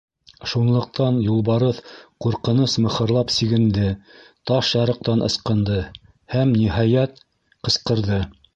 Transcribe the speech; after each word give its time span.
Шунлыҡтан 0.51 1.17
юлбарыҫ 1.25 1.81
ҡурҡыныс 2.25 2.77
мыхырлап 2.85 3.33
сигенде, 3.35 3.91
таш 4.53 4.73
ярыҡтан 4.79 5.23
ысҡынды 5.29 5.79
һәм, 6.37 6.57
ниһайәт, 6.63 7.25
ҡысҡырҙы: 7.69 8.23